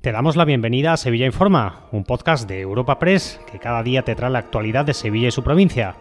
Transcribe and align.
Te 0.00 0.12
damos 0.12 0.34
la 0.34 0.46
bienvenida 0.46 0.94
a 0.94 0.96
Sevilla 0.96 1.26
Informa, 1.26 1.82
un 1.92 2.04
podcast 2.04 2.48
de 2.48 2.60
Europa 2.60 2.98
Press 2.98 3.38
que 3.52 3.58
cada 3.58 3.82
día 3.82 4.00
te 4.00 4.14
trae 4.14 4.30
la 4.30 4.38
actualidad 4.38 4.86
de 4.86 4.94
Sevilla 4.94 5.28
y 5.28 5.30
su 5.30 5.44
provincia. 5.44 5.94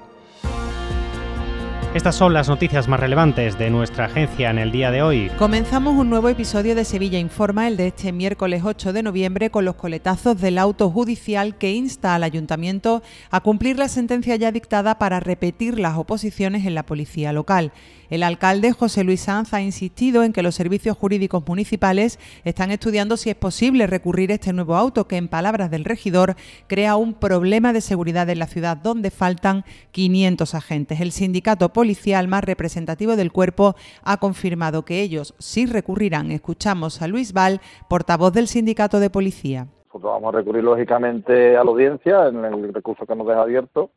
Estas 1.91 2.13
son 2.15 2.33
las 2.33 2.47
noticias 2.47 2.87
más 2.87 2.99
relevantes 2.99 3.57
de 3.57 3.71
nuestra 3.71 4.05
agencia 4.05 4.51
en 4.51 4.59
el 4.59 4.71
día 4.71 4.91
de 4.91 5.01
hoy. 5.01 5.31
Comenzamos 5.39 5.95
un 5.95 6.07
nuevo 6.07 6.29
episodio 6.29 6.75
de 6.75 6.85
Sevilla 6.85 7.17
Informa, 7.17 7.67
el 7.67 7.77
de 7.77 7.87
este 7.87 8.11
miércoles 8.11 8.61
8 8.63 8.93
de 8.93 9.01
noviembre, 9.01 9.49
con 9.49 9.65
los 9.65 9.73
coletazos 9.73 10.39
del 10.39 10.59
auto 10.59 10.91
judicial 10.91 11.57
que 11.57 11.71
insta 11.71 12.13
al 12.13 12.21
ayuntamiento 12.21 13.01
a 13.31 13.41
cumplir 13.41 13.79
la 13.79 13.89
sentencia 13.89 14.35
ya 14.35 14.51
dictada 14.51 14.99
para 14.99 15.19
repetir 15.19 15.79
las 15.79 15.97
oposiciones 15.97 16.67
en 16.67 16.75
la 16.75 16.85
policía 16.85 17.33
local. 17.33 17.71
El 18.09 18.23
alcalde 18.23 18.71
José 18.71 19.03
Luis 19.03 19.21
Sanz 19.21 19.53
ha 19.53 19.61
insistido 19.61 20.23
en 20.23 20.33
que 20.33 20.41
los 20.41 20.55
servicios 20.55 20.97
jurídicos 20.97 21.43
municipales 21.47 22.17
están 22.43 22.71
estudiando 22.71 23.17
si 23.17 23.29
es 23.29 23.35
posible 23.35 23.85
recurrir 23.85 24.31
a 24.31 24.35
este 24.35 24.51
nuevo 24.51 24.75
auto 24.75 25.07
que, 25.07 25.17
en 25.17 25.27
palabras 25.27 25.69
del 25.69 25.85
regidor, 25.85 26.35
crea 26.67 26.95
un 26.95 27.13
problema 27.13 27.71
de 27.71 27.81
seguridad 27.81 28.27
en 28.29 28.39
la 28.39 28.47
ciudad 28.47 28.77
donde 28.77 29.11
faltan 29.11 29.63
500 29.91 30.55
agentes. 30.55 31.01
El 31.01 31.11
sindicato 31.11 31.71
policial 31.79 32.27
más 32.27 32.43
representativo 32.43 33.15
del 33.15 33.31
cuerpo 33.31 33.73
ha 34.03 34.17
confirmado 34.17 34.83
que 34.83 35.01
ellos 35.01 35.33
sí 35.39 35.65
recurrirán. 35.65 36.29
Escuchamos 36.29 37.01
a 37.01 37.07
Luis 37.07 37.31
Val, 37.31 37.61
portavoz 37.87 38.33
del 38.33 38.47
sindicato 38.47 38.99
de 38.99 39.09
policía. 39.09 39.67
Nosotros 39.85 40.11
vamos 40.11 40.33
a 40.33 40.37
recurrir 40.39 40.65
lógicamente 40.65 41.55
a 41.55 41.63
la 41.63 41.71
audiencia 41.71 42.27
en 42.27 42.43
el 42.43 42.73
recurso 42.73 43.05
que 43.05 43.15
nos 43.15 43.25
deja 43.25 43.43
abierto 43.43 43.91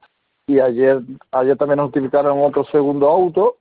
y 0.47 0.61
ayer 0.61 1.01
ayer 1.33 1.57
también 1.57 1.79
nos 1.79 1.89
utilizaron 1.89 2.39
otro 2.41 2.65
segundo 2.71 3.09
auto 3.09 3.57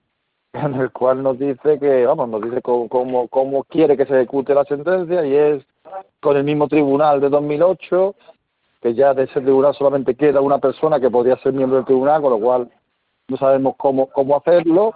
en 0.53 0.76
el 0.76 0.91
cual 0.91 1.23
nos 1.23 1.40
dice 1.40 1.79
que, 1.79 2.05
vamos, 2.05 2.29
nos 2.29 2.43
dice 2.43 2.62
cómo, 2.62 3.27
cómo, 3.27 3.63
quiere 3.63 3.98
que 3.98 4.05
se 4.05 4.13
ejecute 4.17 4.53
la 4.53 4.65
sentencia 4.65 5.26
y 5.26 5.35
es 5.35 5.63
con 6.20 6.38
el 6.38 6.43
mismo 6.43 6.67
tribunal 6.67 7.21
de 7.21 7.29
2008, 7.29 8.15
que 8.84 8.93
ya 8.93 9.15
de 9.15 9.23
ese 9.23 9.41
tribunal 9.41 9.73
solamente 9.73 10.13
queda 10.13 10.41
una 10.41 10.59
persona 10.59 10.99
que 10.99 11.09
podría 11.09 11.37
ser 11.37 11.53
miembro 11.53 11.77
del 11.77 11.85
tribunal, 11.85 12.21
con 12.21 12.31
lo 12.34 12.40
cual 12.40 12.70
no 13.32 13.37
sabemos 13.37 13.76
cómo, 13.77 14.07
cómo 14.07 14.37
hacerlo, 14.37 14.93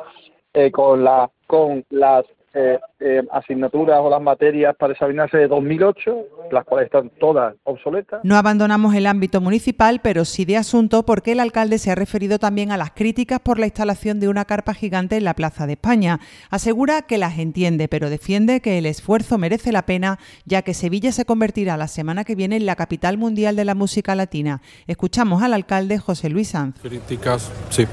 eh, 0.53 0.69
con, 0.71 1.03
la, 1.03 1.29
con 1.47 1.83
las 1.89 2.25
eh, 2.53 2.79
eh, 2.99 3.23
asignaturas 3.31 3.99
o 4.01 4.09
las 4.09 4.21
materias 4.21 4.75
para 4.75 4.93
examinarse 4.93 5.37
de 5.37 5.47
2008, 5.47 6.25
las 6.51 6.65
cuales 6.65 6.87
están 6.87 7.11
todas 7.19 7.55
obsoletas. 7.63 8.21
No 8.23 8.37
abandonamos 8.37 8.95
el 8.95 9.07
ámbito 9.07 9.41
municipal, 9.41 10.01
pero 10.01 10.25
sí 10.25 10.45
de 10.45 10.57
asunto 10.57 11.05
porque 11.05 11.33
el 11.33 11.39
alcalde 11.39 11.77
se 11.77 11.91
ha 11.91 11.95
referido 11.95 12.39
también 12.39 12.71
a 12.71 12.77
las 12.77 12.91
críticas 12.91 13.39
por 13.39 13.59
la 13.59 13.65
instalación 13.65 14.19
de 14.19 14.27
una 14.27 14.45
carpa 14.45 14.73
gigante 14.73 15.17
en 15.17 15.23
la 15.23 15.33
Plaza 15.33 15.67
de 15.67 15.73
España. 15.73 16.19
Asegura 16.49 17.03
que 17.03 17.17
las 17.17 17.39
entiende, 17.39 17.87
pero 17.87 18.09
defiende 18.09 18.61
que 18.61 18.77
el 18.77 18.85
esfuerzo 18.85 19.37
merece 19.37 19.71
la 19.71 19.85
pena, 19.85 20.19
ya 20.45 20.61
que 20.61 20.73
Sevilla 20.73 21.11
se 21.11 21.25
convertirá 21.25 21.77
la 21.77 21.87
semana 21.87 22.23
que 22.23 22.35
viene 22.35 22.57
en 22.57 22.65
la 22.65 22.75
capital 22.75 23.17
mundial 23.17 23.55
de 23.55 23.65
la 23.65 23.75
música 23.75 24.15
latina. 24.15 24.61
Escuchamos 24.87 25.43
al 25.43 25.53
alcalde 25.53 25.97
José 25.97 26.29
Luis 26.29 26.49
Sanz. 26.49 26.79
Críticas, 26.81 27.51
sí, 27.69 27.85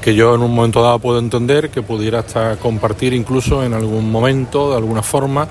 que 0.00 0.14
yo 0.14 0.34
en 0.34 0.42
un 0.42 0.54
momento 0.54 0.82
dado 0.82 0.98
puedo 0.98 1.18
entender 1.18 1.70
que 1.70 1.82
pudiera 1.82 2.20
hasta 2.20 2.56
compartir 2.56 3.12
incluso 3.12 3.64
en 3.64 3.74
algún 3.74 4.10
momento, 4.10 4.70
de 4.70 4.76
alguna 4.76 5.02
forma, 5.02 5.48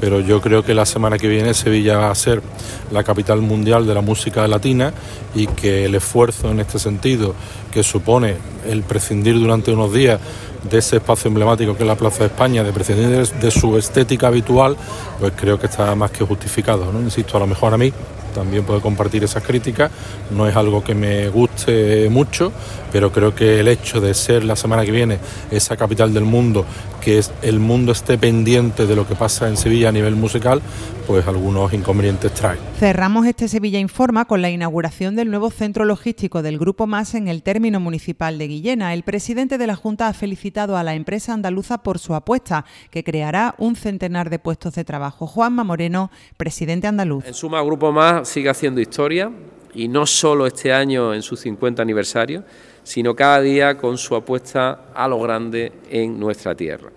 pero 0.00 0.20
yo 0.20 0.40
creo 0.40 0.64
que 0.64 0.74
la 0.74 0.86
semana 0.86 1.18
que 1.18 1.28
viene 1.28 1.52
Sevilla 1.54 1.99
a 2.08 2.14
ser 2.14 2.42
la 2.90 3.02
capital 3.04 3.40
mundial 3.40 3.86
de 3.86 3.94
la 3.94 4.00
música 4.00 4.46
latina 4.48 4.92
y 5.34 5.46
que 5.46 5.84
el 5.84 5.94
esfuerzo 5.94 6.50
en 6.50 6.60
este 6.60 6.78
sentido 6.78 7.34
que 7.70 7.82
supone 7.82 8.36
el 8.66 8.82
prescindir 8.82 9.38
durante 9.38 9.72
unos 9.72 9.92
días 9.92 10.20
de 10.68 10.78
ese 10.78 10.96
espacio 10.96 11.28
emblemático 11.28 11.76
que 11.76 11.82
es 11.82 11.86
la 11.86 11.96
Plaza 11.96 12.20
de 12.20 12.26
España, 12.26 12.62
de 12.62 12.72
prescindir 12.72 13.26
de, 13.26 13.50
su 13.50 13.76
estética 13.76 14.28
habitual, 14.28 14.76
pues 15.18 15.32
creo 15.36 15.58
que 15.58 15.66
está 15.66 15.94
más 15.94 16.10
que 16.10 16.24
justificado. 16.24 16.92
¿no? 16.92 17.00
Insisto, 17.00 17.36
a 17.36 17.40
lo 17.40 17.46
mejor 17.46 17.74
a 17.74 17.78
mí 17.78 17.92
también 18.30 18.64
puedo 18.64 18.80
compartir 18.80 19.24
esas 19.24 19.42
críticas. 19.42 19.90
No 20.30 20.46
es 20.46 20.56
algo 20.56 20.82
que 20.82 20.94
me 20.94 21.28
guste 21.28 22.08
mucho, 22.10 22.52
pero 22.92 23.12
creo 23.12 23.34
que 23.34 23.60
el 23.60 23.68
hecho 23.68 24.00
de 24.00 24.14
ser 24.14 24.44
la 24.44 24.56
semana 24.56 24.84
que 24.84 24.92
viene 24.92 25.18
esa 25.50 25.76
capital 25.76 26.12
del 26.12 26.24
mundo, 26.24 26.64
que 27.00 27.18
es 27.18 27.32
el 27.42 27.60
mundo 27.60 27.92
esté 27.92 28.18
pendiente 28.18 28.86
de 28.86 28.96
lo 28.96 29.06
que 29.06 29.14
pasa 29.14 29.48
en 29.48 29.56
Sevilla 29.56 29.88
a 29.88 29.92
nivel 29.92 30.16
musical, 30.16 30.60
pues 31.06 31.26
algunos 31.26 31.72
inconvenientes 31.72 32.32
trae. 32.34 32.56
Cerramos 32.78 33.26
este 33.26 33.48
Sevilla 33.48 33.78
Informa 33.78 34.26
con 34.26 34.42
la 34.42 34.50
inauguración 34.50 35.16
del 35.16 35.30
nuevo 35.30 35.50
centro 35.50 35.84
logístico 35.84 36.42
del 36.42 36.58
Grupo 36.58 36.86
Más 36.86 37.14
en 37.14 37.28
el 37.28 37.42
término 37.42 37.80
municipal 37.80 38.38
de 38.38 38.46
Guillena. 38.46 38.94
El 38.94 39.02
presidente 39.02 39.58
de 39.58 39.66
la 39.66 39.76
Junta 39.76 40.08
ha 40.08 40.12
felicitado 40.12 40.76
a 40.76 40.82
la 40.82 40.94
empresa 40.94 41.32
andaluza 41.32 41.78
por 41.78 41.98
su 41.98 42.14
apuesta, 42.14 42.64
que 42.90 43.02
creará 43.02 43.54
un 43.58 43.76
centenar 43.76 44.30
de 44.30 44.38
puestos 44.38 44.74
de 44.74 44.84
trabajo. 44.84 45.26
Juanma 45.26 45.64
Moreno, 45.64 46.10
presidente 46.36 46.86
andaluz. 46.86 47.24
En 47.26 47.34
suma, 47.34 47.60
Grupo 47.62 47.92
Más 47.92 48.19
sigue 48.24 48.48
haciendo 48.48 48.80
historia 48.80 49.30
y 49.74 49.88
no 49.88 50.06
solo 50.06 50.46
este 50.46 50.72
año 50.72 51.14
en 51.14 51.22
su 51.22 51.36
50 51.36 51.82
aniversario, 51.82 52.44
sino 52.82 53.14
cada 53.14 53.40
día 53.40 53.76
con 53.76 53.98
su 53.98 54.14
apuesta 54.16 54.86
a 54.94 55.06
lo 55.08 55.20
grande 55.20 55.72
en 55.90 56.18
nuestra 56.18 56.54
tierra. 56.54 56.90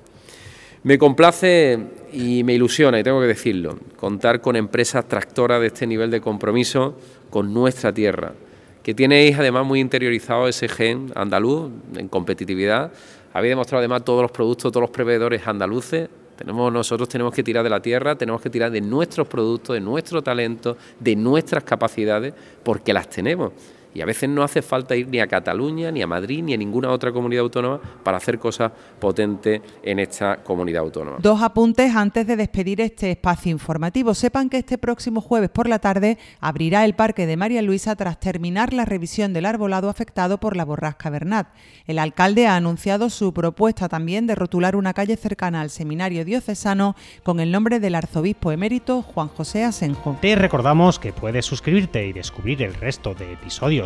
Me 0.83 0.97
complace 0.97 1.79
y 2.11 2.43
me 2.43 2.53
ilusiona, 2.53 2.99
y 2.99 3.03
tengo 3.03 3.21
que 3.21 3.27
decirlo, 3.27 3.79
contar 3.95 4.41
con 4.41 4.55
empresas 4.55 5.07
tractoras 5.07 5.61
de 5.61 5.67
este 5.67 5.87
nivel 5.87 6.11
de 6.11 6.19
compromiso 6.19 6.97
con 7.29 7.53
nuestra 7.53 7.93
tierra, 7.93 8.33
que 8.81 8.93
tenéis 8.93 9.37
además 9.39 9.65
muy 9.65 9.79
interiorizado 9.79 10.47
ese 10.47 10.67
gen 10.67 11.11
andaluz 11.15 11.71
en 11.95 12.09
competitividad. 12.09 12.91
Habéis 13.33 13.51
demostrado 13.51 13.79
además 13.79 14.03
todos 14.03 14.23
los 14.23 14.31
productos, 14.31 14.71
todos 14.71 14.81
los 14.81 14.91
proveedores 14.91 15.47
andaluces 15.47 16.09
tenemos, 16.43 16.73
nosotros 16.73 17.07
tenemos 17.07 17.33
que 17.33 17.41
tirar 17.41 17.63
de 17.63 17.69
la 17.69 17.81
tierra, 17.81 18.17
tenemos 18.17 18.41
que 18.41 18.49
tirar 18.49 18.69
de 18.69 18.81
nuestros 18.81 19.25
productos, 19.29 19.75
de 19.75 19.79
nuestro 19.79 20.21
talento, 20.21 20.75
de 20.99 21.15
nuestras 21.15 21.63
capacidades, 21.63 22.33
porque 22.63 22.91
las 22.91 23.09
tenemos. 23.09 23.53
Y 23.93 24.01
a 24.01 24.05
veces 24.05 24.29
no 24.29 24.43
hace 24.43 24.61
falta 24.61 24.95
ir 24.95 25.07
ni 25.07 25.19
a 25.19 25.27
Cataluña, 25.27 25.91
ni 25.91 26.01
a 26.01 26.07
Madrid, 26.07 26.43
ni 26.43 26.53
a 26.53 26.57
ninguna 26.57 26.89
otra 26.89 27.11
comunidad 27.11 27.43
autónoma 27.43 27.79
para 28.03 28.17
hacer 28.17 28.39
cosas 28.39 28.71
potentes 28.99 29.61
en 29.83 29.99
esta 29.99 30.37
comunidad 30.37 30.81
autónoma. 30.81 31.17
Dos 31.21 31.41
apuntes 31.41 31.95
antes 31.95 32.25
de 32.25 32.35
despedir 32.35 32.81
este 32.81 33.11
espacio 33.11 33.51
informativo. 33.51 34.13
Sepan 34.13 34.49
que 34.49 34.57
este 34.57 34.77
próximo 34.77 35.21
jueves 35.21 35.49
por 35.49 35.67
la 35.67 35.79
tarde 35.79 36.17
abrirá 36.39 36.85
el 36.85 36.95
Parque 36.95 37.25
de 37.25 37.37
María 37.37 37.61
Luisa 37.61 37.95
tras 37.95 38.19
terminar 38.19 38.73
la 38.73 38.85
revisión 38.85 39.33
del 39.33 39.45
arbolado 39.45 39.89
afectado 39.89 40.39
por 40.39 40.57
la 40.57 40.65
borrasca 40.65 41.09
Bernat. 41.09 41.47
El 41.85 41.99
alcalde 41.99 42.47
ha 42.47 42.55
anunciado 42.55 43.09
su 43.09 43.33
propuesta 43.33 43.89
también 43.89 44.27
de 44.27 44.35
rotular 44.35 44.75
una 44.75 44.93
calle 44.93 45.17
cercana 45.17 45.61
al 45.61 45.69
seminario 45.69 46.25
diocesano 46.25 46.95
con 47.23 47.39
el 47.39 47.51
nombre 47.51 47.79
del 47.79 47.95
arzobispo 47.95 48.51
emérito 48.51 49.01
Juan 49.01 49.27
José 49.27 49.63
Asenjo. 49.63 50.17
Te 50.21 50.35
recordamos 50.35 50.99
que 50.99 51.13
puedes 51.13 51.45
suscribirte 51.45 52.07
y 52.07 52.13
descubrir 52.13 52.63
el 52.63 52.73
resto 52.73 53.13
de 53.13 53.37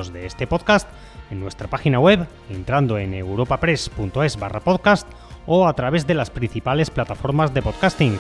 de 0.06 0.28
este 0.28 0.46
podcast 0.46 0.88
en 1.32 1.40
nuestra 1.40 1.68
página 1.68 2.00
web, 2.00 2.28
entrando 2.52 3.00
en 3.00 3.16
europapress.es 3.16 4.38
barra 4.38 4.60
podcast 4.60 5.08
o 5.48 5.68
a 5.68 5.74
través 5.74 6.06
de 6.06 6.14
las 6.14 6.30
principales 6.30 6.92
plataformas 6.92 7.52
de 7.54 7.64
podcasting 7.64 8.20